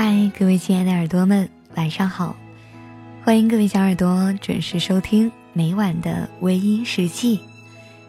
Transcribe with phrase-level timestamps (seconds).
[0.00, 2.36] 嗨，各位亲爱的耳朵们，晚上好！
[3.24, 7.40] 欢迎各位小耳朵准时收听每晚的微音时记，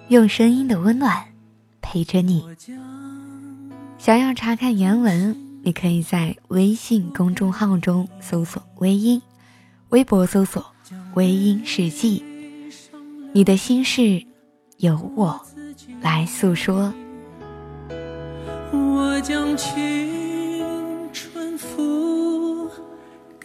[0.07, 1.25] 用声音的温暖
[1.81, 2.45] 陪着你。
[3.97, 9.19] 想要查看原文，你可以在微信公众号中搜索“微音”，
[9.89, 10.63] 微博搜索
[11.17, 12.23] “微音时记”。
[13.33, 14.23] 你的心事，
[14.77, 15.41] 由我
[16.03, 16.93] 来诉说。
[18.71, 20.28] 我将去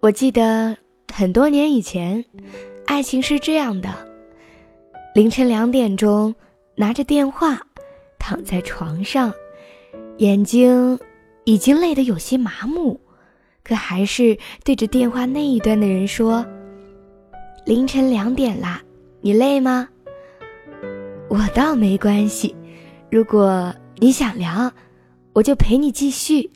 [0.00, 0.76] 我记得
[1.12, 2.24] 很多年以前，
[2.86, 3.90] 爱情是这样的：
[5.14, 6.34] 凌晨两点钟，
[6.74, 7.60] 拿着电话，
[8.18, 9.32] 躺在床上，
[10.16, 10.98] 眼睛
[11.44, 12.98] 已经累得有些麻木，
[13.62, 16.44] 可还是对着电话那一端的人说
[17.66, 18.82] ：“凌晨两点啦，
[19.20, 19.88] 你累吗？”
[21.28, 22.54] 我倒没关系，
[23.10, 24.72] 如果你想聊，
[25.32, 26.50] 我就陪你继续。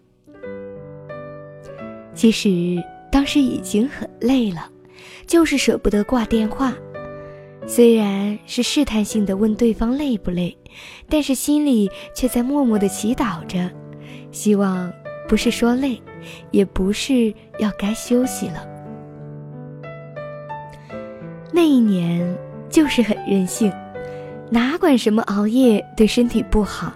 [2.13, 4.69] 其实当时已经很累了，
[5.27, 6.75] 就是舍不得挂电话。
[7.67, 10.57] 虽然是试探性的问对方累不累，
[11.09, 13.71] 但是心里却在默默的祈祷着，
[14.33, 14.93] 希望
[15.29, 16.01] 不是说累，
[16.51, 18.67] 也不是要该休息了。
[21.53, 22.37] 那一年
[22.75, 23.73] 就是很任性，
[24.51, 26.93] 哪管什么熬夜对身体不好。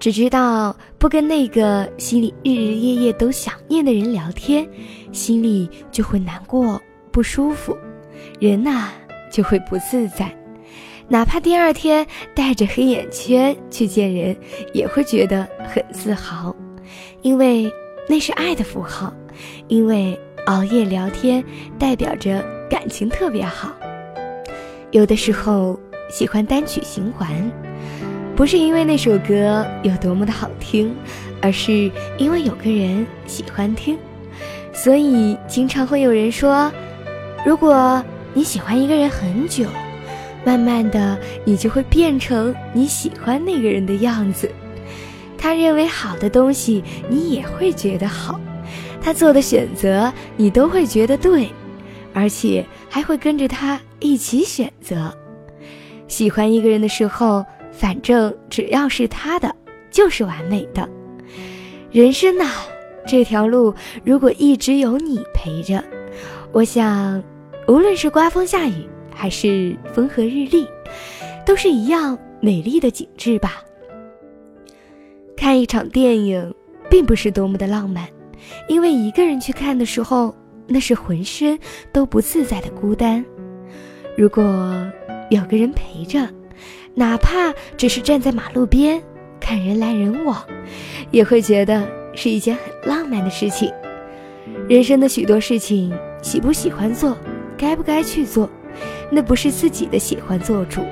[0.00, 4.68] 只知道不跟那个心里日日夜夜都想念的人聊天，
[5.12, 6.82] 心里就会难过
[7.12, 7.78] 不舒服，
[8.40, 8.90] 人呐、
[9.30, 10.28] 就会不自在。
[11.06, 12.04] 哪怕第二天
[12.34, 14.36] 带着黑眼圈去见人，
[14.72, 16.52] 也会觉得很自豪，
[17.22, 17.72] 因为
[18.08, 19.14] 那是爱的符号，
[19.68, 21.42] 因为熬夜聊天
[21.78, 23.72] 代表着感情特别好。
[24.94, 25.76] 有的时候
[26.08, 27.28] 喜欢单曲循环。
[28.36, 30.94] 不是因为那首歌有多么的好听，
[31.42, 33.98] 而是因为有个人喜欢听，
[34.72, 36.70] 所以经常会有人说，
[37.44, 38.00] 如果
[38.32, 39.66] 你喜欢一个人很久，
[40.44, 44.48] 慢慢的你就会变成你喜欢那个人的样子。
[45.36, 48.38] 他认为好的东西，你也会觉得好；
[49.02, 51.48] 他做的选择，你都会觉得对，
[52.14, 55.14] 而且还会跟着他一起选择。
[56.08, 57.44] 喜欢一个人的时候。
[57.76, 59.52] 反正只要是他的，
[59.90, 60.88] 就是完美的。
[61.90, 62.48] 人生呐，
[63.04, 65.82] 这条路如果一直有你陪着，
[66.52, 67.20] 我想，
[67.66, 70.64] 无论是刮风下雨还是风和日丽，
[71.44, 73.60] 都是一样美丽的景致吧。
[75.36, 76.54] 看一场电影，
[76.88, 78.08] 并不是多么的浪漫，
[78.68, 80.32] 因为一个人去看的时候，
[80.66, 81.58] 那是浑身
[81.92, 83.24] 都不自在的孤单。
[84.16, 84.42] 如果
[85.30, 86.28] 有个人陪着。
[86.96, 89.02] 哪怕只是站在马路边
[89.40, 90.40] 看人来人往，
[91.10, 91.84] 也会觉得
[92.14, 93.68] 是一件很浪漫的事情。
[94.68, 97.16] 人生的许多事情，喜不喜欢做，
[97.58, 98.48] 该不该去做，
[99.10, 100.82] 那不是自己的喜欢做主，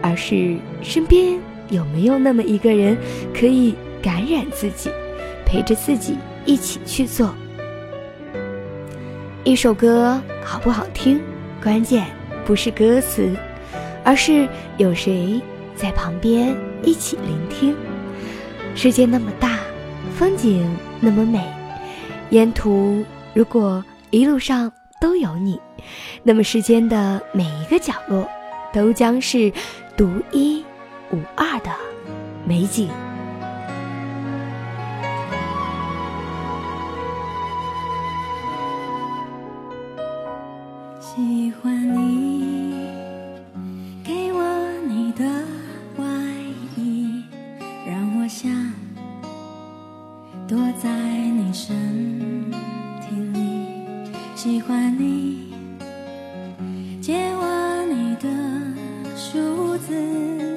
[0.00, 2.96] 而是身边有没有那么一个人
[3.38, 4.88] 可以感染自己，
[5.44, 6.16] 陪着自己
[6.46, 7.34] 一起去做。
[9.44, 11.20] 一首歌好不好听，
[11.62, 12.06] 关键
[12.44, 13.34] 不是歌词。
[14.04, 14.48] 而是
[14.78, 15.40] 有谁
[15.76, 17.72] 在旁边一起聆听。
[18.74, 19.60] 世界那么大，
[20.16, 21.40] 风景那么美，
[22.30, 25.60] 沿途如果一路上都有你，
[26.24, 28.28] 那么世间的每一个角落
[28.72, 29.52] 都将是
[29.96, 30.64] 独一
[31.12, 31.70] 无二的
[32.44, 32.88] 美景。
[60.02, 60.51] listen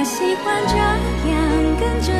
[0.00, 2.19] 我喜欢这样跟着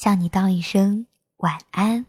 [0.00, 1.06] 向你道一声
[1.38, 2.06] 晚安。